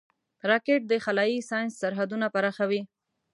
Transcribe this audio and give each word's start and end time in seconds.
راکټ 0.49 0.81
د 0.87 0.93
خلایي 1.05 1.39
ساینس 1.49 1.73
سرحدونه 1.81 2.25
پراخوي 2.35 2.81